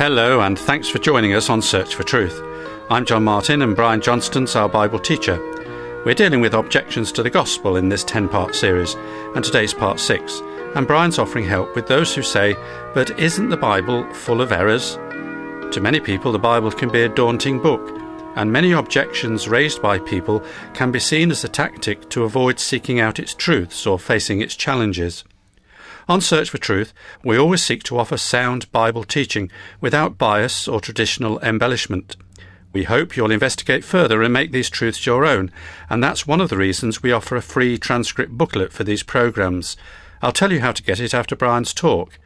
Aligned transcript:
Hello, 0.00 0.40
and 0.40 0.58
thanks 0.58 0.88
for 0.88 0.98
joining 0.98 1.34
us 1.34 1.50
on 1.50 1.60
Search 1.60 1.94
for 1.94 2.04
Truth. 2.04 2.40
I'm 2.88 3.04
John 3.04 3.22
Martin, 3.22 3.60
and 3.60 3.76
Brian 3.76 4.00
Johnston's 4.00 4.56
our 4.56 4.66
Bible 4.66 4.98
teacher. 4.98 5.36
We're 6.06 6.14
dealing 6.14 6.40
with 6.40 6.54
objections 6.54 7.12
to 7.12 7.22
the 7.22 7.28
gospel 7.28 7.76
in 7.76 7.90
this 7.90 8.02
10 8.04 8.30
part 8.30 8.54
series, 8.54 8.94
and 9.34 9.44
today's 9.44 9.74
part 9.74 10.00
6. 10.00 10.40
And 10.74 10.86
Brian's 10.86 11.18
offering 11.18 11.44
help 11.44 11.76
with 11.76 11.86
those 11.86 12.14
who 12.14 12.22
say, 12.22 12.56
But 12.94 13.10
isn't 13.20 13.50
the 13.50 13.58
Bible 13.58 14.10
full 14.14 14.40
of 14.40 14.52
errors? 14.52 14.94
To 15.74 15.80
many 15.82 16.00
people, 16.00 16.32
the 16.32 16.38
Bible 16.38 16.70
can 16.70 16.88
be 16.88 17.02
a 17.02 17.08
daunting 17.10 17.60
book, 17.60 17.86
and 18.36 18.50
many 18.50 18.72
objections 18.72 19.50
raised 19.50 19.82
by 19.82 19.98
people 19.98 20.42
can 20.72 20.90
be 20.90 20.98
seen 20.98 21.30
as 21.30 21.44
a 21.44 21.48
tactic 21.48 22.08
to 22.08 22.24
avoid 22.24 22.58
seeking 22.58 23.00
out 23.00 23.18
its 23.18 23.34
truths 23.34 23.86
or 23.86 23.98
facing 23.98 24.40
its 24.40 24.56
challenges. 24.56 25.24
On 26.08 26.20
Search 26.20 26.50
for 26.50 26.58
Truth, 26.58 26.92
we 27.24 27.38
always 27.38 27.62
seek 27.62 27.82
to 27.84 27.98
offer 27.98 28.16
sound 28.16 28.70
Bible 28.72 29.04
teaching 29.04 29.50
without 29.80 30.18
bias 30.18 30.66
or 30.66 30.80
traditional 30.80 31.40
embellishment. 31.40 32.16
We 32.72 32.84
hope 32.84 33.16
you'll 33.16 33.30
investigate 33.32 33.84
further 33.84 34.22
and 34.22 34.32
make 34.32 34.52
these 34.52 34.70
truths 34.70 35.04
your 35.04 35.24
own, 35.24 35.50
and 35.88 36.02
that's 36.02 36.26
one 36.26 36.40
of 36.40 36.48
the 36.48 36.56
reasons 36.56 37.02
we 37.02 37.12
offer 37.12 37.36
a 37.36 37.42
free 37.42 37.78
transcript 37.78 38.32
booklet 38.32 38.72
for 38.72 38.84
these 38.84 39.02
programs. 39.02 39.76
I'll 40.22 40.32
tell 40.32 40.52
you 40.52 40.60
how 40.60 40.72
to 40.72 40.82
get 40.82 41.00
it 41.00 41.14
after 41.14 41.34
Brian's 41.34 41.74
talk. 41.74 42.18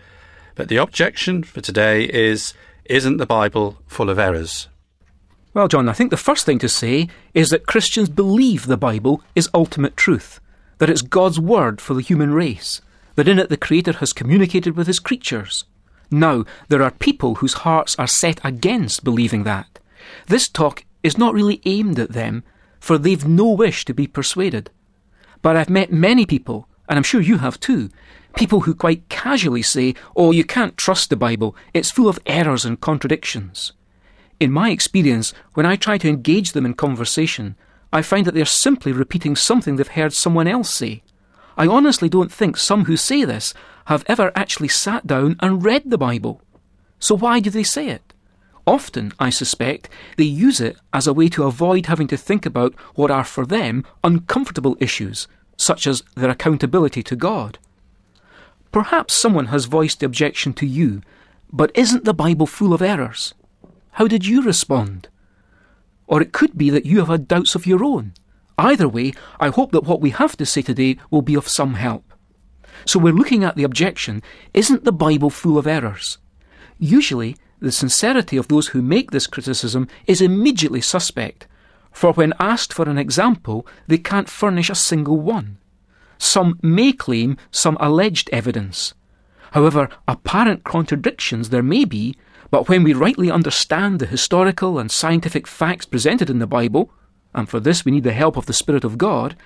But 0.55 0.69
the 0.69 0.77
objection 0.77 1.43
for 1.43 1.61
today 1.61 2.05
is 2.05 2.55
Isn't 2.85 3.17
the 3.17 3.27
Bible 3.27 3.79
full 3.87 4.11
of 4.11 4.19
errors? 4.19 4.69
Well, 5.55 5.69
John, 5.69 5.89
I 5.89 5.93
think 5.93 6.11
the 6.11 6.17
first 6.17 6.45
thing 6.45 6.59
to 6.59 6.69
say 6.69 7.09
is 7.33 7.49
that 7.51 7.67
Christians 7.67 8.09
believe 8.09 8.67
the 8.67 8.77
Bible 8.77 9.23
is 9.35 9.49
ultimate 9.55 9.97
truth, 9.97 10.41
that 10.79 10.91
it's 10.91 11.03
God's 11.03 11.41
word 11.41 11.81
for 11.81 11.95
the 11.95 12.03
human 12.03 12.35
race 12.35 12.81
that 13.15 13.29
in 13.29 13.39
it 13.39 13.49
the 13.49 13.57
Creator 13.57 13.93
has 13.95 14.13
communicated 14.13 14.77
with 14.77 14.87
His 14.87 14.99
creatures. 14.99 15.65
Now, 16.11 16.45
there 16.69 16.83
are 16.83 16.91
people 16.91 17.37
whose 17.37 17.55
hearts 17.65 17.97
are 17.99 18.07
set 18.07 18.41
against 18.45 19.05
believing 19.05 19.45
that. 19.45 19.79
This 20.27 20.49
talk 20.49 20.85
is 21.03 21.19
not 21.19 21.35
really 21.35 21.61
aimed 21.65 21.99
at 21.99 22.13
them, 22.13 22.45
for 22.81 22.99
they've 22.99 23.27
no 23.27 23.49
wish 23.51 23.85
to 23.87 23.95
be 23.95 24.07
persuaded. 24.07 24.71
But 25.43 25.57
I've 25.57 25.71
met 25.71 25.93
many 25.93 26.27
people, 26.27 26.69
and 26.89 26.97
I'm 26.97 27.03
sure 27.03 27.21
you 27.21 27.39
have 27.39 27.61
too, 27.61 27.91
people 28.37 28.61
who 28.61 28.75
quite 28.75 29.09
casually 29.09 29.63
say, 29.63 29.95
Oh, 30.17 30.33
you 30.33 30.45
can't 30.45 30.77
trust 30.77 31.11
the 31.11 31.17
Bible, 31.17 31.57
it's 31.73 31.91
full 31.91 32.09
of 32.09 32.19
errors 32.27 32.65
and 32.65 32.81
contradictions. 32.81 33.73
In 34.41 34.51
my 34.51 34.71
experience, 34.71 35.33
when 35.55 35.67
I 35.67 35.77
try 35.77 35.99
to 35.99 36.09
engage 36.09 36.53
them 36.53 36.67
in 36.67 36.75
conversation, 36.75 37.57
I 37.93 38.03
find 38.03 38.27
that 38.27 38.35
they're 38.35 38.45
simply 38.45 38.93
repeating 38.93 39.37
something 39.37 39.77
they've 39.77 39.87
heard 39.87 40.13
someone 40.13 40.49
else 40.49 40.75
say. 40.75 41.03
I 41.57 41.67
honestly 41.67 42.09
don't 42.09 42.33
think 42.33 42.57
some 42.57 42.87
who 42.87 42.97
say 42.97 43.25
this 43.25 43.55
have 43.87 44.05
ever 44.07 44.33
actually 44.35 44.69
sat 44.69 45.07
down 45.07 45.37
and 45.41 45.65
read 45.65 45.91
the 45.91 45.99
Bible. 45.99 46.41
So 46.99 47.15
why 47.15 47.41
do 47.41 47.51
they 47.51 47.63
say 47.63 47.89
it? 47.89 48.13
Often, 48.67 49.13
I 49.19 49.29
suspect, 49.31 49.91
they 50.17 50.25
use 50.25 50.61
it 50.61 50.79
as 50.93 51.07
a 51.07 51.13
way 51.13 51.29
to 51.31 51.45
avoid 51.45 51.87
having 51.87 52.07
to 52.09 52.17
think 52.17 52.47
about 52.47 52.75
what 52.95 53.11
are 53.11 53.25
for 53.25 53.45
them 53.45 53.85
uncomfortable 54.03 54.77
issues, 54.81 55.29
such 55.57 55.87
as 55.87 56.03
their 56.15 56.31
accountability 56.31 57.03
to 57.03 57.17
God. 57.17 57.59
Perhaps 58.73 59.15
someone 59.15 59.47
has 59.47 59.67
voiced 59.67 60.01
the 60.01 60.07
objection 60.07 60.55
to 60.55 60.67
you, 60.67 61.03
but 61.53 61.71
isn't 61.75 62.05
the 62.05 62.15
Bible 62.15 62.47
full 62.47 62.73
of 62.73 62.83
errors? 62.83 63.35
How 63.93 64.09
did 64.09 64.27
you 64.27 64.43
respond? 64.43 65.09
Or 66.07 66.21
it 66.21 66.33
could 66.33 66.57
be 66.57 66.71
that 66.71 66.87
you 66.87 66.99
have 66.99 67.09
had 67.09 67.29
doubts 67.29 67.55
of 67.55 67.67
your 67.67 67.85
own. 67.85 68.15
Either 68.59 68.89
way, 68.89 69.13
I 69.41 69.49
hope 69.49 69.73
that 69.73 69.85
what 69.85 70.01
we 70.01 70.11
have 70.11 70.37
to 70.37 70.47
say 70.47 70.63
today 70.63 70.97
will 71.11 71.23
be 71.23 71.35
of 71.35 71.49
some 71.49 71.75
help. 71.75 72.13
So 72.87 72.99
we're 72.99 73.13
looking 73.13 73.45
at 73.45 73.57
the 73.57 73.65
objection 73.65 74.23
isn't 74.53 74.85
the 74.85 74.93
Bible 74.93 75.31
full 75.31 75.59
of 75.59 75.67
errors? 75.67 76.19
Usually, 76.79 77.37
the 77.61 77.73
sincerity 77.73 78.37
of 78.37 78.49
those 78.49 78.69
who 78.69 78.83
make 78.83 79.11
this 79.11 79.27
criticism 79.27 79.89
is 80.07 80.21
immediately 80.21 80.81
suspect, 80.81 81.47
for 81.91 82.13
when 82.13 82.35
asked 82.39 82.73
for 82.73 82.89
an 82.89 82.99
example, 82.99 83.67
they 83.87 83.99
can't 83.99 84.29
furnish 84.29 84.69
a 84.69 84.75
single 84.75 85.19
one. 85.21 85.59
Some 86.19 86.59
may 86.63 86.93
claim 86.93 87.37
some 87.51 87.77
alleged 87.81 88.29
evidence. 88.33 88.95
However, 89.53 89.89
apparent 90.09 90.65
contradictions 90.65 91.51
there 91.51 91.63
may 91.63 91.85
be, 91.85 92.17
but 92.51 92.69
when 92.69 92.83
we 92.83 92.93
rightly 92.93 93.31
understand 93.31 93.99
the 93.99 94.07
historical 94.07 94.79
and 94.79 94.91
scientific 94.91 95.47
facts 95.47 95.87
presented 95.87 96.29
in 96.29 96.41
the 96.41 96.47
Bible, 96.47 96.91
and 97.35 97.49
for 97.49 97.61
this 97.61 97.85
we 97.85 97.93
need 97.93 98.05
the 98.05 98.13
help 98.13 98.37
of 98.37 98.47
the 98.47 98.53
Spirit 98.53 98.85
of 98.85 98.99
God, 98.99 99.37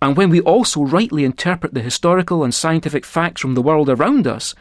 and 0.00 0.16
when 0.16 0.30
we 0.30 0.40
also 0.40 0.82
rightly 0.82 1.24
interpret 1.24 1.74
the 1.74 1.80
historical 1.80 2.42
and 2.42 2.52
scientific 2.52 3.04
facts 3.04 3.40
from 3.40 3.54
the 3.54 3.62
world 3.62 3.88
around 3.88 4.26
us, 4.26 4.54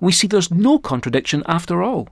we 0.00 0.10
see 0.10 0.26
there's 0.26 0.50
no 0.50 0.78
contradiction 0.78 1.42
after 1.46 1.82
all. 1.82 2.08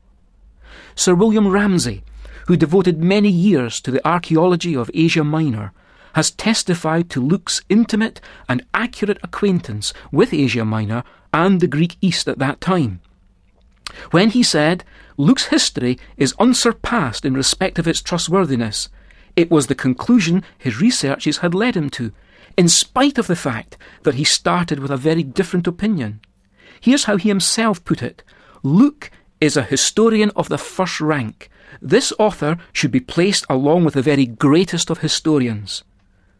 Sir 0.95 1.15
William 1.15 1.49
Ramsay, 1.49 2.05
who 2.47 2.57
devoted 2.57 3.03
many 3.03 3.31
years 3.31 3.81
to 3.81 3.91
the 3.91 4.07
archaeology 4.07 4.77
of 4.77 4.91
Asia 4.93 5.25
Minor, 5.25 5.73
has 6.15 6.31
testified 6.31 7.11
to 7.11 7.21
Luke's 7.21 7.63
intimate 7.69 8.21
and 8.49 8.65
accurate 8.75 9.19
acquaintance 9.23 9.93
with 10.13 10.35
Asia 10.35 10.65
Minor 10.65 11.03
and 11.33 11.61
the 11.61 11.67
Greek 11.67 11.97
East 12.01 12.29
at 12.29 12.39
that 12.39 12.61
time. 12.61 13.01
When 14.11 14.31
he 14.31 14.43
said, 14.43 14.85
Luke's 15.17 15.47
history 15.47 15.99
is 16.17 16.35
unsurpassed 16.39 17.25
in 17.25 17.35
respect 17.35 17.79
of 17.79 17.89
its 17.89 18.03
trustworthiness, 18.03 18.89
it 19.37 19.51
was 19.51 19.67
the 19.67 19.75
conclusion 19.75 20.43
his 20.57 20.81
researches 20.81 21.39
had 21.39 21.55
led 21.55 21.77
him 21.77 21.91
to, 21.91 22.13
in 22.57 22.69
spite 22.69 23.19
of 23.19 23.27
the 23.27 23.37
fact 23.37 23.77
that 24.03 24.15
he 24.15 24.25
started 24.25 24.79
with 24.79 24.91
a 24.91 24.97
very 24.97 25.23
different 25.23 25.67
opinion. 25.67 26.21
Here's 26.81 27.05
how 27.05 27.17
he 27.17 27.29
himself 27.29 27.85
put 27.85 28.03
it 28.03 28.23
Luke 28.63 29.11
is 29.41 29.57
a 29.57 29.63
historian 29.63 30.31
of 30.37 30.49
the 30.49 30.59
first 30.59 31.01
rank. 31.01 31.51
This 31.83 32.13
author 32.19 32.57
should 32.73 32.93
be 32.93 33.01
placed 33.01 33.45
along 33.51 33.85
with 33.85 33.95
the 33.95 34.03
very 34.03 34.27
greatest 34.27 34.91
of 34.91 34.99
historians. 34.99 35.83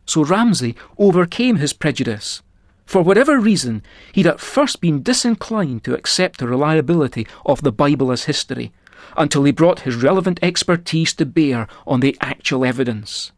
So 0.07 0.25
Ramsay 0.25 0.77
overcame 0.99 1.57
his 1.57 1.73
prejudice. 1.73 2.43
For 2.87 3.03
whatever 3.03 3.39
reason, 3.39 3.83
he'd 4.13 4.27
at 4.27 4.41
first 4.41 4.81
been 4.81 5.03
disinclined 5.03 5.85
to 5.85 5.95
accept 5.95 6.39
the 6.39 6.47
reliability 6.47 7.27
of 7.45 7.63
the 7.63 7.73
Bible 7.73 8.13
as 8.13 8.25
history, 8.25 8.73
until 9.17 9.45
he 9.45 9.53
brought 9.53 9.81
his 9.81 9.97
relevant 9.97 10.39
expertise 10.43 11.13
to 11.15 11.27
bear 11.27 11.69
on 11.87 12.01
the 12.01 12.17
actual 12.21 12.65
evidence. 12.65 13.33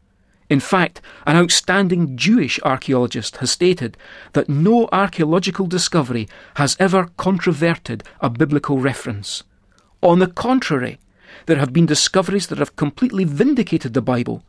In 0.49 0.59
fact, 0.61 1.01
an 1.25 1.35
outstanding 1.35 2.15
Jewish 2.15 2.59
archaeologist 2.63 3.37
has 3.37 3.51
stated 3.51 3.97
that 4.33 4.47
no 4.47 4.87
archaeological 4.91 5.67
discovery 5.67 6.27
has 6.55 6.77
ever 6.79 7.09
controverted 7.17 8.03
a 8.21 8.29
biblical 8.29 8.79
reference. 8.79 9.43
On 10.01 10.19
the 10.19 10.27
contrary, 10.27 10.99
there 11.47 11.57
have 11.57 11.73
been 11.73 11.85
discoveries 11.85 12.47
that 12.47 12.59
have 12.59 12.77
completely 12.77 13.25
vindicated 13.25 13.93
the 13.93 14.01
Bible. 14.01 14.43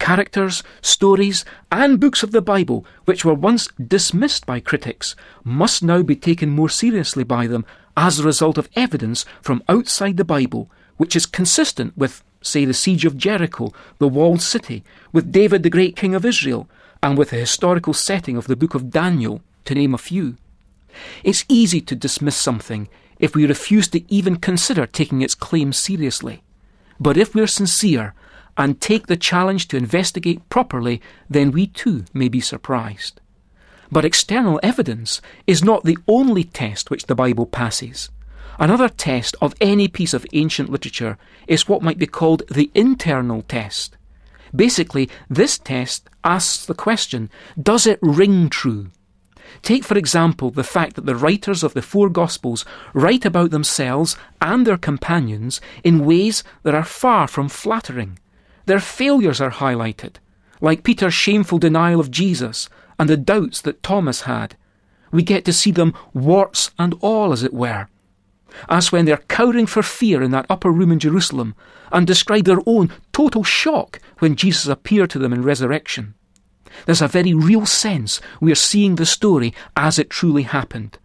Characters, 0.00 0.64
stories, 0.82 1.44
and 1.70 2.00
books 2.00 2.24
of 2.24 2.32
the 2.32 2.42
Bible, 2.42 2.84
which 3.04 3.24
were 3.24 3.34
once 3.34 3.68
dismissed 3.86 4.44
by 4.44 4.58
critics, 4.58 5.14
must 5.44 5.84
now 5.84 6.02
be 6.02 6.16
taken 6.16 6.50
more 6.50 6.68
seriously 6.68 7.22
by 7.22 7.46
them 7.46 7.64
as 7.96 8.18
a 8.18 8.24
result 8.24 8.58
of 8.58 8.68
evidence 8.74 9.24
from 9.40 9.62
outside 9.68 10.16
the 10.16 10.24
Bible, 10.24 10.70
which 10.96 11.16
is 11.16 11.26
consistent 11.26 11.96
with, 11.96 12.22
say, 12.42 12.64
the 12.64 12.74
siege 12.74 13.04
of 13.04 13.16
Jericho, 13.16 13.72
the 13.98 14.08
walled 14.08 14.42
city, 14.42 14.84
with 15.12 15.32
David 15.32 15.62
the 15.62 15.70
great 15.70 15.96
king 15.96 16.14
of 16.14 16.24
Israel, 16.24 16.68
and 17.02 17.18
with 17.18 17.30
the 17.30 17.36
historical 17.36 17.92
setting 17.92 18.36
of 18.36 18.46
the 18.46 18.56
book 18.56 18.74
of 18.74 18.90
Daniel, 18.90 19.40
to 19.64 19.74
name 19.74 19.94
a 19.94 19.98
few. 19.98 20.36
It's 21.22 21.44
easy 21.48 21.80
to 21.82 21.96
dismiss 21.96 22.36
something 22.36 22.88
if 23.18 23.34
we 23.34 23.46
refuse 23.46 23.88
to 23.88 24.12
even 24.12 24.36
consider 24.36 24.86
taking 24.86 25.22
its 25.22 25.34
claims 25.34 25.78
seriously. 25.78 26.42
But 27.00 27.16
if 27.16 27.34
we're 27.34 27.46
sincere 27.46 28.14
and 28.56 28.80
take 28.80 29.06
the 29.06 29.16
challenge 29.16 29.68
to 29.68 29.76
investigate 29.76 30.48
properly, 30.48 31.00
then 31.28 31.50
we 31.50 31.66
too 31.66 32.04
may 32.12 32.28
be 32.28 32.40
surprised. 32.40 33.20
But 33.94 34.04
external 34.04 34.58
evidence 34.60 35.22
is 35.46 35.62
not 35.62 35.84
the 35.84 35.96
only 36.08 36.42
test 36.42 36.90
which 36.90 37.06
the 37.06 37.14
Bible 37.14 37.46
passes. 37.46 38.10
Another 38.58 38.88
test 38.88 39.36
of 39.40 39.54
any 39.60 39.86
piece 39.86 40.12
of 40.12 40.26
ancient 40.32 40.68
literature 40.68 41.16
is 41.46 41.68
what 41.68 41.80
might 41.80 41.96
be 41.96 42.08
called 42.08 42.42
the 42.48 42.72
internal 42.74 43.42
test. 43.42 43.96
Basically, 44.52 45.08
this 45.30 45.58
test 45.58 46.10
asks 46.24 46.66
the 46.66 46.74
question 46.74 47.30
Does 47.56 47.86
it 47.86 48.00
ring 48.02 48.48
true? 48.48 48.90
Take, 49.62 49.84
for 49.84 49.96
example, 49.96 50.50
the 50.50 50.64
fact 50.64 50.96
that 50.96 51.06
the 51.06 51.14
writers 51.14 51.62
of 51.62 51.74
the 51.74 51.82
four 51.82 52.08
Gospels 52.08 52.64
write 52.94 53.24
about 53.24 53.52
themselves 53.52 54.16
and 54.42 54.66
their 54.66 54.76
companions 54.76 55.60
in 55.84 56.04
ways 56.04 56.42
that 56.64 56.74
are 56.74 56.84
far 56.84 57.28
from 57.28 57.48
flattering. 57.48 58.18
Their 58.66 58.80
failures 58.80 59.40
are 59.40 59.52
highlighted, 59.52 60.16
like 60.60 60.82
Peter's 60.82 61.14
shameful 61.14 61.58
denial 61.58 62.00
of 62.00 62.10
Jesus 62.10 62.68
and 62.98 63.08
the 63.08 63.16
doubts 63.16 63.60
that 63.62 63.82
Thomas 63.82 64.22
had. 64.22 64.56
We 65.10 65.22
get 65.22 65.44
to 65.44 65.52
see 65.52 65.70
them 65.70 65.94
warts 66.12 66.70
and 66.78 66.94
all, 67.00 67.32
as 67.32 67.42
it 67.42 67.54
were. 67.54 67.88
As 68.68 68.92
when 68.92 69.04
they're 69.04 69.18
cowering 69.28 69.66
for 69.66 69.82
fear 69.82 70.22
in 70.22 70.30
that 70.30 70.46
upper 70.48 70.70
room 70.70 70.92
in 70.92 70.98
Jerusalem 70.98 71.54
and 71.92 72.06
describe 72.06 72.44
their 72.44 72.60
own 72.66 72.90
total 73.12 73.44
shock 73.44 74.00
when 74.18 74.36
Jesus 74.36 74.66
appeared 74.66 75.10
to 75.10 75.18
them 75.18 75.32
in 75.32 75.42
resurrection. 75.42 76.14
There's 76.86 77.02
a 77.02 77.08
very 77.08 77.34
real 77.34 77.66
sense 77.66 78.20
we 78.40 78.52
are 78.52 78.56
seeing 78.56 78.96
the 78.96 79.06
story 79.06 79.54
as 79.76 79.98
it 79.98 80.10
truly 80.10 80.42
happened. 80.42 80.98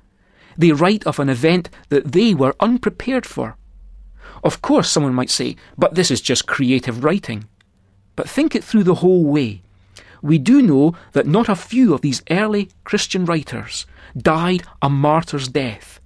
They 0.57 0.71
write 0.71 1.05
of 1.07 1.19
an 1.19 1.29
event 1.29 1.69
that 1.89 2.11
they 2.11 2.33
were 2.33 2.55
unprepared 2.59 3.25
for. 3.25 3.55
Of 4.43 4.61
course, 4.61 4.89
someone 4.89 5.13
might 5.13 5.29
say, 5.29 5.55
but 5.77 5.95
this 5.95 6.11
is 6.11 6.21
just 6.21 6.47
creative 6.47 7.03
writing. 7.03 7.47
But 8.15 8.29
think 8.29 8.55
it 8.55 8.63
through 8.63 8.83
the 8.83 8.95
whole 8.95 9.23
way. 9.23 9.61
We 10.21 10.37
do 10.37 10.61
know 10.61 10.95
that 11.13 11.27
not 11.27 11.49
a 11.49 11.55
few 11.55 11.93
of 11.93 12.01
these 12.01 12.21
early 12.29 12.69
Christian 12.83 13.25
writers 13.25 13.85
died 14.17 14.63
a 14.81 14.89
martyr's 14.89 15.47
death. 15.47 15.99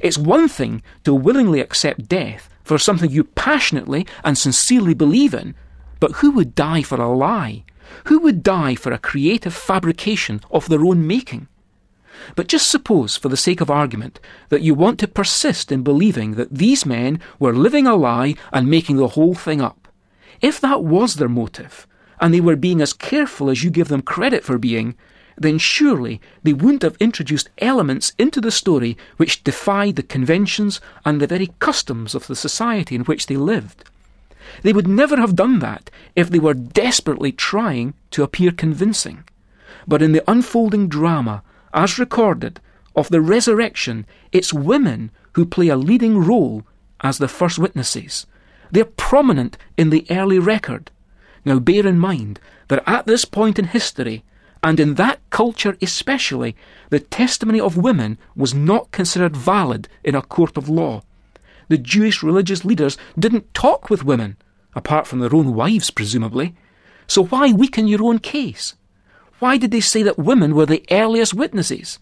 It's 0.00 0.16
one 0.16 0.48
thing 0.48 0.82
to 1.04 1.14
willingly 1.14 1.60
accept 1.60 2.08
death 2.08 2.48
for 2.64 2.78
something 2.78 3.10
you 3.10 3.24
passionately 3.24 4.06
and 4.24 4.38
sincerely 4.38 4.94
believe 4.94 5.34
in, 5.34 5.54
but 5.98 6.12
who 6.12 6.30
would 6.30 6.54
die 6.54 6.82
for 6.82 7.00
a 7.00 7.12
lie? 7.12 7.64
Who 8.04 8.20
would 8.20 8.42
die 8.42 8.76
for 8.76 8.92
a 8.92 8.98
creative 8.98 9.52
fabrication 9.52 10.40
of 10.50 10.68
their 10.68 10.84
own 10.84 11.06
making? 11.06 11.48
But 12.36 12.48
just 12.48 12.70
suppose, 12.70 13.16
for 13.16 13.28
the 13.28 13.36
sake 13.36 13.60
of 13.60 13.70
argument, 13.70 14.20
that 14.48 14.62
you 14.62 14.74
want 14.74 14.98
to 15.00 15.08
persist 15.08 15.72
in 15.72 15.82
believing 15.82 16.34
that 16.34 16.54
these 16.54 16.86
men 16.86 17.20
were 17.38 17.54
living 17.54 17.86
a 17.86 17.96
lie 17.96 18.34
and 18.52 18.70
making 18.70 18.96
the 18.96 19.08
whole 19.08 19.34
thing 19.34 19.60
up. 19.60 19.88
If 20.40 20.60
that 20.60 20.84
was 20.84 21.16
their 21.16 21.28
motive, 21.28 21.86
and 22.20 22.32
they 22.32 22.40
were 22.40 22.56
being 22.56 22.80
as 22.80 22.92
careful 22.92 23.50
as 23.50 23.64
you 23.64 23.70
give 23.70 23.88
them 23.88 24.02
credit 24.02 24.44
for 24.44 24.58
being, 24.58 24.94
then 25.38 25.58
surely 25.58 26.20
they 26.42 26.52
wouldn't 26.52 26.82
have 26.82 26.96
introduced 27.00 27.48
elements 27.58 28.12
into 28.18 28.40
the 28.40 28.50
story 28.50 28.96
which 29.16 29.42
defied 29.42 29.96
the 29.96 30.02
conventions 30.02 30.80
and 31.04 31.20
the 31.20 31.26
very 31.26 31.50
customs 31.58 32.14
of 32.14 32.26
the 32.26 32.36
society 32.36 32.94
in 32.94 33.02
which 33.04 33.26
they 33.26 33.36
lived. 33.36 33.84
They 34.62 34.72
would 34.72 34.86
never 34.86 35.16
have 35.16 35.36
done 35.36 35.60
that 35.60 35.90
if 36.14 36.28
they 36.28 36.38
were 36.38 36.54
desperately 36.54 37.32
trying 37.32 37.94
to 38.10 38.22
appear 38.22 38.50
convincing. 38.50 39.24
But 39.86 40.02
in 40.02 40.12
the 40.12 40.28
unfolding 40.30 40.88
drama, 40.88 41.42
as 41.72 41.98
recorded, 41.98 42.60
of 42.94 43.08
the 43.08 43.20
resurrection, 43.20 44.04
it's 44.32 44.52
women 44.52 45.10
who 45.32 45.46
play 45.46 45.68
a 45.68 45.76
leading 45.76 46.18
role 46.18 46.64
as 47.00 47.18
the 47.18 47.28
first 47.28 47.58
witnesses. 47.58 48.26
They're 48.70 48.84
prominent 48.84 49.56
in 49.78 49.90
the 49.90 50.04
early 50.10 50.38
record. 50.38 50.90
Now 51.44 51.58
bear 51.58 51.86
in 51.86 51.98
mind 51.98 52.40
that 52.68 52.82
at 52.86 53.06
this 53.06 53.24
point 53.24 53.58
in 53.58 53.66
history, 53.66 54.24
and 54.62 54.78
in 54.78 54.94
that 54.94 55.20
culture 55.30 55.76
especially, 55.80 56.54
the 56.90 57.00
testimony 57.00 57.60
of 57.60 57.76
women 57.76 58.18
was 58.36 58.54
not 58.54 58.90
considered 58.90 59.36
valid 59.36 59.88
in 60.04 60.14
a 60.14 60.22
court 60.22 60.56
of 60.56 60.68
law. 60.68 61.02
The 61.68 61.78
Jewish 61.78 62.22
religious 62.22 62.64
leaders 62.64 62.98
didn't 63.18 63.54
talk 63.54 63.88
with 63.88 64.04
women, 64.04 64.36
apart 64.74 65.06
from 65.06 65.20
their 65.20 65.34
own 65.34 65.54
wives, 65.54 65.90
presumably. 65.90 66.54
So 67.06 67.24
why 67.24 67.52
weaken 67.52 67.88
your 67.88 68.02
own 68.02 68.18
case? 68.18 68.74
Why 69.38 69.56
did 69.56 69.70
they 69.70 69.80
say 69.80 70.02
that 70.02 70.18
women 70.18 70.54
were 70.54 70.66
the 70.66 70.84
earliest 70.90 71.32
witnesses? 71.32 71.98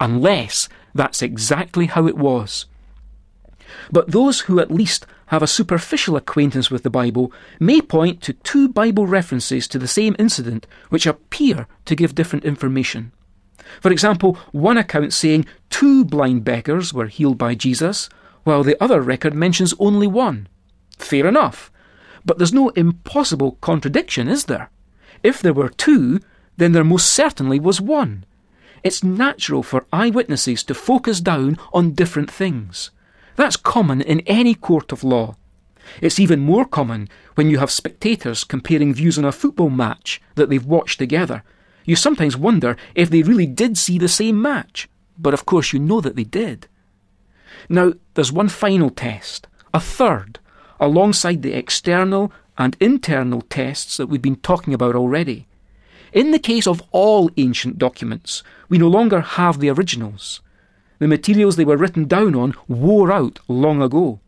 Unless 0.00 0.68
that's 0.94 1.20
exactly 1.20 1.86
how 1.86 2.06
it 2.06 2.16
was. 2.16 2.66
But 3.92 4.12
those 4.12 4.40
who 4.40 4.60
at 4.60 4.70
least 4.70 5.06
have 5.28 5.42
a 5.42 5.46
superficial 5.46 6.16
acquaintance 6.16 6.70
with 6.70 6.82
the 6.82 6.90
Bible 6.90 7.32
may 7.60 7.80
point 7.80 8.22
to 8.22 8.32
two 8.32 8.68
Bible 8.68 9.06
references 9.06 9.68
to 9.68 9.78
the 9.78 9.88
same 9.88 10.16
incident 10.18 10.66
which 10.88 11.06
appear 11.06 11.66
to 11.84 11.94
give 11.94 12.14
different 12.14 12.44
information. 12.44 13.12
For 13.80 13.92
example, 13.92 14.38
one 14.52 14.78
account 14.78 15.12
saying 15.12 15.46
two 15.70 16.04
blind 16.04 16.44
beggars 16.44 16.94
were 16.94 17.06
healed 17.06 17.38
by 17.38 17.54
Jesus, 17.54 18.08
while 18.44 18.62
the 18.62 18.82
other 18.82 19.02
record 19.02 19.34
mentions 19.34 19.74
only 19.78 20.06
one. 20.06 20.48
Fair 20.98 21.26
enough. 21.26 21.70
But 22.24 22.38
there's 22.38 22.52
no 22.52 22.70
impossible 22.70 23.58
contradiction, 23.60 24.28
is 24.28 24.44
there? 24.44 24.70
If 25.22 25.42
there 25.42 25.52
were 25.52 25.68
two, 25.68 26.20
then 26.56 26.72
there 26.72 26.84
most 26.84 27.12
certainly 27.12 27.60
was 27.60 27.80
one. 27.80 28.24
It's 28.82 29.04
natural 29.04 29.62
for 29.62 29.86
eyewitnesses 29.92 30.62
to 30.64 30.74
focus 30.74 31.20
down 31.20 31.58
on 31.72 31.92
different 31.92 32.30
things. 32.30 32.90
That's 33.38 33.56
common 33.56 34.00
in 34.00 34.18
any 34.26 34.56
court 34.56 34.90
of 34.90 35.04
law. 35.04 35.36
It's 36.02 36.18
even 36.18 36.40
more 36.40 36.64
common 36.64 37.08
when 37.36 37.48
you 37.48 37.58
have 37.58 37.70
spectators 37.70 38.42
comparing 38.42 38.92
views 38.92 39.16
on 39.16 39.24
a 39.24 39.30
football 39.30 39.70
match 39.70 40.20
that 40.34 40.50
they've 40.50 40.66
watched 40.66 40.98
together. 40.98 41.44
You 41.84 41.94
sometimes 41.94 42.36
wonder 42.36 42.76
if 42.96 43.10
they 43.10 43.22
really 43.22 43.46
did 43.46 43.78
see 43.78 43.96
the 43.96 44.08
same 44.08 44.42
match, 44.42 44.88
but 45.16 45.34
of 45.34 45.46
course 45.46 45.72
you 45.72 45.78
know 45.78 46.00
that 46.00 46.16
they 46.16 46.24
did. 46.24 46.66
Now, 47.68 47.92
there's 48.14 48.32
one 48.32 48.48
final 48.48 48.90
test, 48.90 49.46
a 49.72 49.78
third, 49.78 50.40
alongside 50.80 51.42
the 51.42 51.52
external 51.52 52.32
and 52.58 52.76
internal 52.80 53.42
tests 53.42 53.98
that 53.98 54.08
we've 54.08 54.20
been 54.20 54.42
talking 54.42 54.74
about 54.74 54.96
already. 54.96 55.46
In 56.12 56.32
the 56.32 56.40
case 56.40 56.66
of 56.66 56.82
all 56.90 57.30
ancient 57.36 57.78
documents, 57.78 58.42
we 58.68 58.78
no 58.78 58.88
longer 58.88 59.20
have 59.20 59.60
the 59.60 59.70
originals. 59.70 60.40
The 60.98 61.08
materials 61.08 61.56
they 61.56 61.64
were 61.64 61.76
written 61.76 62.06
down 62.06 62.34
on 62.34 62.54
wore 62.66 63.12
out 63.12 63.38
long 63.48 63.82
ago. 63.82 64.20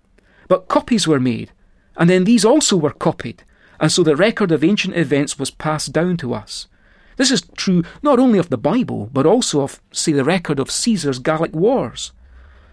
But 0.48 0.68
copies 0.68 1.06
were 1.06 1.20
made, 1.20 1.52
and 1.96 2.08
then 2.08 2.24
these 2.24 2.44
also 2.44 2.76
were 2.76 2.92
copied, 2.92 3.44
and 3.78 3.90
so 3.90 4.02
the 4.02 4.16
record 4.16 4.52
of 4.52 4.62
ancient 4.62 4.96
events 4.96 5.38
was 5.38 5.50
passed 5.50 5.92
down 5.92 6.16
to 6.18 6.34
us. 6.34 6.68
This 7.16 7.30
is 7.30 7.42
true 7.56 7.82
not 8.02 8.18
only 8.18 8.38
of 8.38 8.48
the 8.48 8.58
Bible, 8.58 9.10
but 9.12 9.26
also 9.26 9.60
of, 9.60 9.80
say, 9.92 10.12
the 10.12 10.24
record 10.24 10.58
of 10.58 10.70
Caesar's 10.70 11.18
Gallic 11.18 11.54
Wars. 11.54 12.12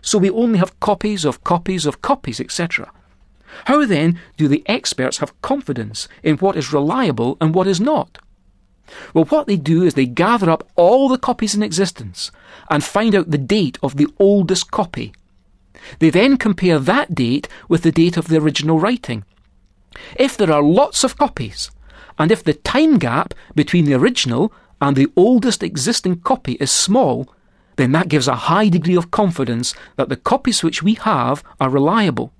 So 0.01 0.17
we 0.17 0.29
only 0.29 0.59
have 0.59 0.79
copies 0.79 1.25
of 1.25 1.43
copies 1.43 1.85
of 1.85 2.01
copies, 2.01 2.39
etc. 2.39 2.91
How 3.65 3.85
then 3.85 4.19
do 4.37 4.47
the 4.47 4.63
experts 4.67 5.17
have 5.17 5.39
confidence 5.41 6.07
in 6.23 6.37
what 6.37 6.55
is 6.55 6.71
reliable 6.71 7.37
and 7.41 7.53
what 7.53 7.67
is 7.67 7.81
not? 7.81 8.19
Well, 9.13 9.25
what 9.25 9.47
they 9.47 9.57
do 9.57 9.83
is 9.83 9.93
they 9.93 10.05
gather 10.05 10.49
up 10.49 10.67
all 10.75 11.09
the 11.09 11.17
copies 11.17 11.55
in 11.55 11.63
existence 11.63 12.31
and 12.69 12.83
find 12.83 13.15
out 13.15 13.31
the 13.31 13.37
date 13.37 13.77
of 13.83 13.97
the 13.97 14.07
oldest 14.19 14.71
copy. 14.71 15.13
They 15.99 16.09
then 16.09 16.37
compare 16.37 16.79
that 16.79 17.15
date 17.15 17.47
with 17.67 17.83
the 17.83 17.91
date 17.91 18.17
of 18.17 18.27
the 18.27 18.37
original 18.37 18.79
writing. 18.79 19.23
If 20.15 20.37
there 20.37 20.51
are 20.51 20.61
lots 20.61 21.03
of 21.03 21.17
copies, 21.17 21.71
and 22.19 22.31
if 22.31 22.43
the 22.43 22.53
time 22.53 22.97
gap 22.97 23.33
between 23.55 23.85
the 23.85 23.93
original 23.93 24.51
and 24.81 24.95
the 24.95 25.07
oldest 25.15 25.63
existing 25.63 26.21
copy 26.21 26.53
is 26.53 26.71
small, 26.71 27.33
then 27.77 27.91
that 27.91 28.09
gives 28.09 28.27
a 28.27 28.35
high 28.35 28.69
degree 28.69 28.95
of 28.95 29.11
confidence 29.11 29.73
that 29.95 30.09
the 30.09 30.15
copies 30.15 30.63
which 30.63 30.81
we 30.81 30.95
have 30.95 31.43
are 31.59 31.69
reliable. 31.69 32.33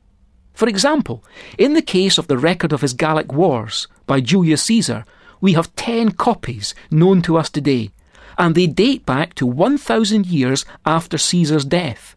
For 0.54 0.68
example, 0.68 1.24
in 1.58 1.74
the 1.74 1.84
case 1.84 2.18
of 2.18 2.28
the 2.28 2.38
record 2.38 2.74
of 2.74 2.82
his 2.82 2.94
Gallic 2.94 3.32
Wars 3.32 3.88
by 4.08 4.22
Julius 4.22 4.64
Caesar, 4.64 5.06
we 5.42 5.54
have 5.54 5.76
10 5.76 6.12
copies 6.12 6.74
known 6.92 7.22
to 7.24 7.38
us 7.38 7.50
today, 7.50 7.92
and 8.38 8.56
they 8.56 8.68
date 8.68 9.06
back 9.06 9.34
to 9.36 9.46
1,000 9.46 10.26
years 10.26 10.66
after 10.86 11.18
Caesar's 11.18 11.66
death. 11.66 12.16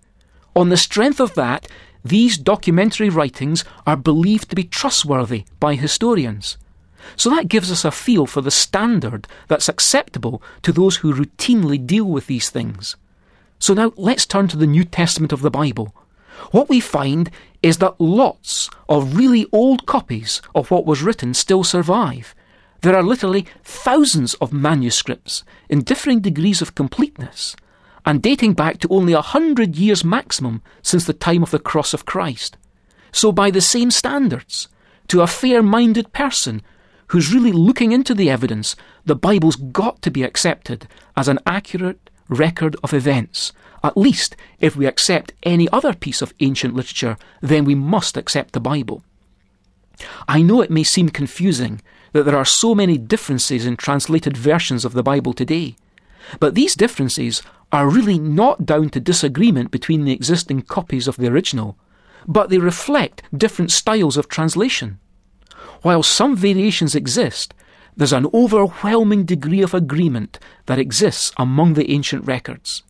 On 0.55 0.69
the 0.69 0.77
strength 0.77 1.21
of 1.21 1.35
that, 1.35 1.69
these 2.05 2.39
documentary 2.39 3.09
writings 3.09 3.65
are 3.87 3.97
believed 3.97 4.49
to 4.51 4.57
be 4.57 4.65
trustworthy 4.65 5.45
by 5.59 5.75
historians. 5.75 6.57
So 7.17 7.31
that 7.31 7.49
gives 7.49 7.71
us 7.71 7.85
a 7.85 7.91
feel 7.91 8.27
for 8.27 8.41
the 8.41 8.51
standard 8.51 9.27
that's 9.49 9.69
acceptable 9.69 10.43
to 10.63 10.73
those 10.73 10.97
who 10.97 11.15
routinely 11.15 11.85
deal 11.85 12.05
with 12.05 12.27
these 12.27 12.51
things. 12.51 12.97
So 13.59 13.75
now 13.75 13.93
let's 13.97 14.27
turn 14.27 14.49
to 14.49 14.57
the 14.57 14.67
New 14.67 14.85
Testament 14.85 15.33
of 15.33 15.43
the 15.43 15.51
Bible. 15.51 15.95
What 16.51 16.69
we 16.69 16.81
find 16.81 17.31
is 17.63 17.79
that 17.79 18.01
lots 18.01 18.71
of 18.89 19.17
really 19.17 19.47
old 19.53 19.87
copies 19.87 20.41
of 20.55 20.71
what 20.71 20.87
was 20.87 21.03
written 21.03 21.35
still 21.35 21.65
survive, 21.65 22.35
there 22.83 22.97
are 22.97 23.03
literally 23.03 23.47
thousands 23.63 24.35
of 24.35 24.53
manuscripts 24.53 25.45
in 25.69 25.83
differing 25.83 26.21
degrees 26.21 26.63
of 26.63 26.75
completeness 26.75 27.55
and 28.07 28.23
dating 28.23 28.55
back 28.55 28.79
to 28.79 28.89
only 28.89 29.13
a 29.13 29.21
hundred 29.21 29.77
years 29.77 30.05
maximum 30.05 30.63
since 30.83 31.05
the 31.05 31.13
time 31.13 31.43
of 31.43 31.51
the 31.51 31.59
cross 31.59 31.93
of 31.93 32.07
Christ. 32.07 32.57
So, 33.13 33.33
by 33.33 33.51
the 33.51 33.61
same 33.61 33.91
standards, 33.91 34.69
to 35.09 35.21
a 35.21 35.27
fair 35.27 35.63
minded 35.63 36.13
person 36.13 36.63
who's 37.09 37.35
really 37.35 37.53
looking 37.53 37.93
into 37.93 38.15
the 38.15 38.31
evidence, 38.31 38.77
the 39.05 39.17
Bible's 39.17 39.57
got 39.57 40.01
to 40.03 40.11
be 40.11 40.23
accepted 40.23 40.87
as 41.17 41.29
an 41.29 41.41
accurate 41.45 42.09
record 42.29 42.77
of 42.85 42.95
events. 42.95 43.53
At 43.83 43.97
least, 43.97 44.37
if 44.61 44.77
we 44.77 44.87
accept 44.87 45.33
any 45.43 45.69
other 45.71 45.93
piece 45.93 46.23
of 46.23 46.33
ancient 46.41 46.75
literature, 46.75 47.17
then 47.41 47.65
we 47.65 47.75
must 47.75 48.17
accept 48.17 48.53
the 48.53 48.61
Bible. 48.61 49.03
I 50.29 50.43
know 50.43 50.61
it 50.61 50.71
may 50.71 50.85
seem 50.85 51.09
confusing 51.09 51.81
that 52.13 52.25
there 52.25 52.37
are 52.37 52.45
so 52.45 52.75
many 52.75 52.99
differences 52.99 53.67
in 53.67 53.77
translated 53.77 54.37
versions 54.37 54.85
of 54.85 54.93
the 54.93 55.03
Bible 55.03 55.33
today. 55.33 55.77
But 56.39 56.55
these 56.55 56.75
differences 56.75 57.43
are 57.73 57.89
really 57.89 58.19
not 58.19 58.67
down 58.67 58.91
to 58.91 59.01
disagreement 59.01 59.71
between 59.71 60.05
the 60.05 60.13
existing 60.13 60.63
copies 60.63 61.07
of 61.07 61.17
the 61.17 61.29
original, 61.29 61.77
but 62.27 62.51
they 62.51 62.59
reflect 62.59 63.23
different 63.37 63.71
styles 63.71 64.17
of 64.17 64.29
translation. 64.29 64.99
While 65.83 66.03
some 66.03 66.37
variations 66.37 66.95
exist, 66.95 67.55
there's 67.97 68.13
an 68.13 68.27
overwhelming 68.33 69.25
degree 69.25 69.63
of 69.63 69.75
agreement 69.75 70.39
that 70.67 70.79
exists 70.79 71.33
among 71.37 71.75
the 71.75 71.91
ancient 71.91 72.27
records. 72.27 72.83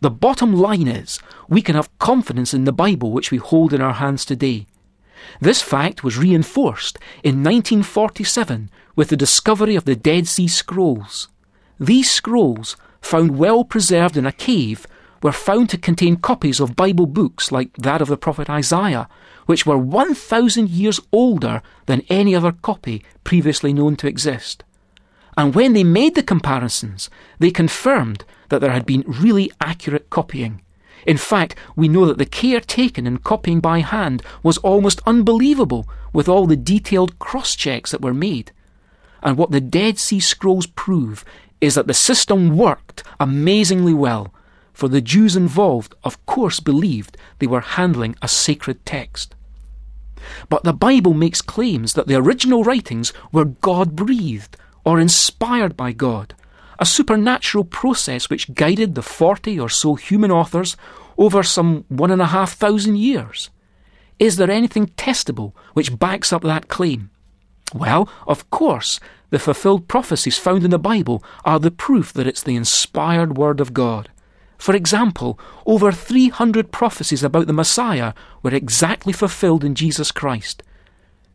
The 0.00 0.10
bottom 0.10 0.52
line 0.52 0.88
is, 0.88 1.20
we 1.48 1.62
can 1.62 1.76
have 1.76 1.96
confidence 1.98 2.52
in 2.52 2.64
the 2.64 2.72
Bible 2.72 3.12
which 3.12 3.30
we 3.30 3.38
hold 3.38 3.72
in 3.72 3.80
our 3.80 3.94
hands 3.94 4.24
today. 4.24 4.66
This 5.40 5.62
fact 5.62 6.04
was 6.04 6.18
reinforced 6.18 6.98
in 7.22 7.42
1947 7.42 8.70
with 8.96 9.08
the 9.08 9.16
discovery 9.16 9.76
of 9.76 9.84
the 9.84 9.96
Dead 9.96 10.26
Sea 10.26 10.48
Scrolls. 10.48 11.28
These 11.78 12.10
scrolls, 12.10 12.76
found 13.00 13.38
well 13.38 13.64
preserved 13.64 14.16
in 14.16 14.26
a 14.26 14.32
cave, 14.32 14.86
were 15.22 15.32
found 15.32 15.70
to 15.70 15.78
contain 15.78 16.16
copies 16.16 16.60
of 16.60 16.76
Bible 16.76 17.06
books 17.06 17.52
like 17.52 17.72
that 17.76 18.02
of 18.02 18.08
the 18.08 18.16
prophet 18.16 18.50
Isaiah, 18.50 19.08
which 19.46 19.66
were 19.66 19.78
1,000 19.78 20.68
years 20.68 21.00
older 21.12 21.62
than 21.86 22.02
any 22.08 22.34
other 22.34 22.52
copy 22.52 23.04
previously 23.24 23.72
known 23.72 23.96
to 23.96 24.08
exist. 24.08 24.64
And 25.36 25.54
when 25.54 25.72
they 25.72 25.84
made 25.84 26.14
the 26.14 26.22
comparisons, 26.22 27.08
they 27.38 27.50
confirmed 27.50 28.24
that 28.50 28.60
there 28.60 28.72
had 28.72 28.84
been 28.84 29.04
really 29.06 29.50
accurate 29.60 30.10
copying. 30.10 30.60
In 31.06 31.16
fact, 31.16 31.56
we 31.74 31.88
know 31.88 32.06
that 32.06 32.18
the 32.18 32.26
care 32.26 32.60
taken 32.60 33.06
in 33.06 33.18
copying 33.18 33.60
by 33.60 33.80
hand 33.80 34.22
was 34.42 34.58
almost 34.58 35.00
unbelievable 35.06 35.88
with 36.12 36.28
all 36.28 36.46
the 36.46 36.56
detailed 36.56 37.18
cross 37.18 37.54
checks 37.54 37.90
that 37.90 38.02
were 38.02 38.14
made. 38.14 38.52
And 39.22 39.36
what 39.36 39.50
the 39.50 39.60
Dead 39.60 39.98
Sea 39.98 40.20
Scrolls 40.20 40.66
prove 40.66 41.24
is 41.60 41.74
that 41.74 41.86
the 41.86 41.94
system 41.94 42.56
worked 42.56 43.04
amazingly 43.20 43.94
well, 43.94 44.34
for 44.72 44.88
the 44.88 45.00
Jews 45.00 45.36
involved, 45.36 45.94
of 46.02 46.24
course, 46.26 46.60
believed 46.60 47.16
they 47.38 47.46
were 47.46 47.60
handling 47.60 48.16
a 48.20 48.28
sacred 48.28 48.84
text. 48.84 49.34
But 50.48 50.64
the 50.64 50.72
Bible 50.72 51.14
makes 51.14 51.42
claims 51.42 51.94
that 51.94 52.06
the 52.06 52.16
original 52.16 52.64
writings 52.64 53.12
were 53.32 53.44
God 53.44 53.96
breathed 53.96 54.56
or 54.84 54.98
inspired 54.98 55.76
by 55.76 55.92
God, 55.92 56.34
a 56.82 56.84
supernatural 56.84 57.62
process 57.62 58.28
which 58.28 58.54
guided 58.54 58.96
the 58.96 59.02
40 59.02 59.60
or 59.60 59.68
so 59.68 59.94
human 59.94 60.32
authors 60.32 60.76
over 61.16 61.44
some 61.44 61.84
one 61.86 62.10
and 62.10 62.20
a 62.20 62.26
half 62.26 62.54
thousand 62.54 62.96
years. 62.96 63.50
Is 64.18 64.34
there 64.34 64.50
anything 64.50 64.88
testable 64.96 65.52
which 65.74 65.96
backs 65.96 66.32
up 66.32 66.42
that 66.42 66.66
claim? 66.66 67.10
Well, 67.72 68.08
of 68.26 68.50
course, 68.50 68.98
the 69.30 69.38
fulfilled 69.38 69.86
prophecies 69.86 70.38
found 70.38 70.64
in 70.64 70.72
the 70.72 70.78
Bible 70.92 71.22
are 71.44 71.60
the 71.60 71.70
proof 71.70 72.12
that 72.14 72.26
it's 72.26 72.42
the 72.42 72.56
inspired 72.56 73.36
Word 73.36 73.60
of 73.60 73.72
God. 73.72 74.10
For 74.58 74.74
example, 74.74 75.38
over 75.64 75.92
300 75.92 76.72
prophecies 76.72 77.22
about 77.22 77.46
the 77.46 77.52
Messiah 77.52 78.12
were 78.42 78.52
exactly 78.52 79.12
fulfilled 79.12 79.62
in 79.62 79.76
Jesus 79.76 80.10
Christ. 80.10 80.64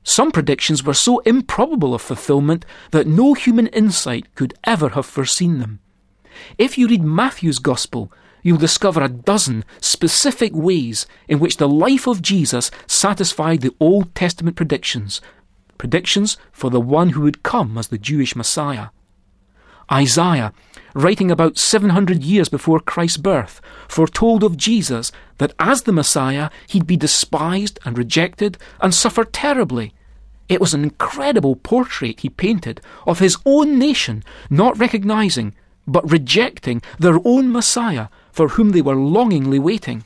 Some 0.08 0.32
predictions 0.32 0.86
were 0.86 0.94
so 0.94 1.20
improbable 1.20 1.94
of 1.94 2.02
fulfillment 2.02 2.66
that 2.92 3.08
no 3.08 3.34
human 3.34 3.68
insight 3.68 4.34
could 4.36 4.54
ever 4.64 4.90
have 4.90 5.06
foreseen 5.06 5.60
them. 5.60 5.82
If 6.58 6.78
you 6.78 6.88
read 6.88 7.04
Matthew's 7.04 7.60
Gospel, 7.60 8.10
you'll 8.42 8.58
discover 8.58 9.02
a 9.02 9.10
dozen 9.10 9.66
specific 9.82 10.54
ways 10.56 11.08
in 11.28 11.40
which 11.40 11.58
the 11.58 11.68
life 11.68 12.08
of 12.08 12.22
Jesus 12.22 12.72
satisfied 12.88 13.60
the 13.60 13.76
Old 13.82 14.16
Testament 14.16 14.56
predictions, 14.56 15.20
predictions 15.78 16.38
for 16.54 16.70
the 16.70 16.80
one 16.80 17.10
who 17.10 17.22
would 17.22 17.44
come 17.44 17.78
as 17.78 17.90
the 17.90 17.98
Jewish 17.98 18.34
Messiah. 18.34 18.88
Isaiah, 19.92 20.54
writing 20.96 21.30
about 21.30 21.58
700 21.58 22.24
years 22.24 22.48
before 22.48 22.80
Christ's 22.80 23.18
birth, 23.18 23.60
foretold 23.90 24.46
of 24.46 24.56
Jesus 24.56 25.12
that 25.40 25.54
as 25.60 25.84
the 25.84 25.92
Messiah 25.92 26.50
he'd 26.70 26.88
be 26.88 26.96
despised 26.96 27.78
and 27.84 27.98
rejected 27.98 28.58
and 28.80 28.96
suffer 28.96 29.26
terribly. 29.26 29.94
It 30.50 30.62
was 30.62 30.74
an 30.74 30.84
incredible 30.84 31.56
portrait 31.56 32.22
he 32.22 32.30
painted 32.30 32.82
of 33.06 33.20
his 33.20 33.38
own 33.46 33.77
nation 33.77 34.24
not 34.50 34.77
recognizing 34.77 35.54
but 35.88 36.10
rejecting 36.10 36.82
their 37.00 37.20
own 37.25 37.51
Messiah 37.51 38.10
for 38.32 38.50
whom 38.50 38.72
they 38.72 38.82
were 38.82 38.96
longingly 38.96 39.58
waiting. 39.58 40.04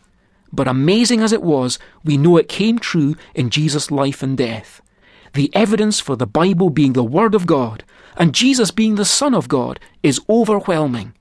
But 0.53 0.67
amazing 0.67 1.21
as 1.21 1.31
it 1.31 1.41
was, 1.41 1.79
we 2.03 2.17
know 2.17 2.37
it 2.37 2.47
came 2.47 2.77
true 2.77 3.15
in 3.33 3.49
Jesus' 3.49 3.89
life 3.89 4.21
and 4.21 4.37
death. 4.37 4.81
The 5.33 5.49
evidence 5.55 5.99
for 5.99 6.15
the 6.15 6.27
Bible 6.27 6.69
being 6.69 6.93
the 6.93 7.03
Word 7.03 7.33
of 7.33 7.47
God 7.47 7.83
and 8.17 8.35
Jesus 8.35 8.69
being 8.71 8.95
the 8.95 9.05
Son 9.05 9.33
of 9.33 9.47
God 9.47 9.79
is 10.03 10.21
overwhelming. 10.29 11.13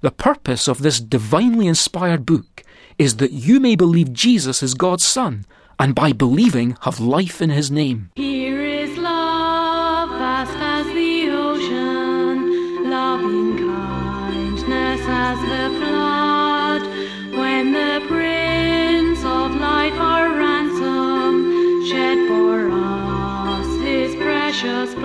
The 0.00 0.10
purpose 0.10 0.68
of 0.68 0.80
this 0.82 1.00
divinely 1.00 1.66
inspired 1.66 2.26
book 2.26 2.62
is 2.98 3.16
that 3.16 3.32
you 3.32 3.58
may 3.58 3.74
believe 3.74 4.12
Jesus 4.12 4.62
is 4.62 4.74
God's 4.74 5.04
Son, 5.04 5.46
and 5.78 5.94
by 5.94 6.12
believing 6.12 6.76
have 6.82 7.00
life 7.00 7.40
in 7.42 7.50
His 7.50 7.70
name. 7.70 8.10
Here 8.16 8.64
is 8.64 8.96
love, 8.98 10.10
vast 10.10 10.56
as 10.58 10.86
the 10.86 11.30
ocean, 11.30 12.90
loving 12.90 13.58
kindness 13.58 15.00
as 15.06 15.38
the 15.40 15.78
flood. 15.78 16.82
When 17.38 17.72
the 17.72 18.02
Prince 18.08 19.24
of 19.24 19.54
Life 19.56 19.98
our 19.98 20.34
ransom 20.36 21.84
shed 21.86 22.18
for 22.28 22.70
us 22.70 23.80
his 23.82 24.14
precious 24.16 24.94
blood, 24.94 25.03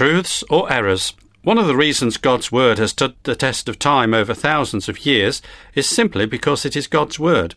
Truths 0.00 0.42
or 0.48 0.72
errors? 0.72 1.12
One 1.42 1.58
of 1.58 1.66
the 1.66 1.76
reasons 1.76 2.16
God's 2.16 2.50
Word 2.50 2.78
has 2.78 2.92
stood 2.92 3.16
the 3.24 3.36
test 3.36 3.68
of 3.68 3.78
time 3.78 4.14
over 4.14 4.32
thousands 4.32 4.88
of 4.88 5.04
years 5.04 5.42
is 5.74 5.86
simply 5.86 6.24
because 6.24 6.64
it 6.64 6.74
is 6.74 6.86
God's 6.86 7.18
Word, 7.18 7.54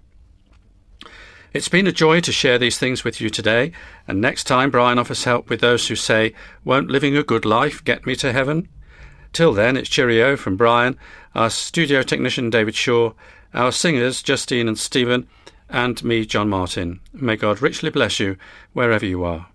It's 1.59 1.69
been 1.69 1.89
a 1.89 1.93
joy 1.93 2.21
to 2.21 2.31
share 2.31 2.57
these 2.57 2.79
things 2.79 3.03
with 3.03 3.21
you 3.21 3.29
today, 3.31 3.73
and 4.07 4.21
next 4.21 4.45
time 4.45 4.71
Brian 4.71 4.97
offers 4.97 5.25
help 5.25 5.51
with 5.51 5.61
those 5.61 5.89
who 5.89 5.97
say, 5.97 6.33
Won't 6.65 6.89
living 6.89 7.17
a 7.17 7.25
good 7.25 7.45
life 7.45 7.83
get 7.83 8.07
me 8.07 8.15
to 8.15 8.33
heaven? 8.33 8.69
Till 9.33 9.53
then, 9.53 9.77
it's 9.77 9.89
cheerio 9.89 10.37
from 10.37 10.57
Brian, 10.57 10.97
our 11.35 11.51
studio 11.51 12.03
technician 12.03 12.49
David 12.49 12.77
Shaw, 12.77 13.13
our 13.53 13.73
singers 13.73 14.23
Justine 14.23 14.69
and 14.69 14.79
Stephen, 14.79 15.27
and 15.69 16.01
me, 16.05 16.25
John 16.25 16.49
Martin. 16.49 17.01
May 17.13 17.35
God 17.35 17.61
richly 17.61 17.91
bless 17.91 18.21
you 18.21 18.37
wherever 18.73 19.05
you 19.05 19.25
are. 19.25 19.49